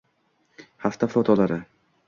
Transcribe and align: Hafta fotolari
Hafta 0.87 1.07
fotolari 1.13 1.61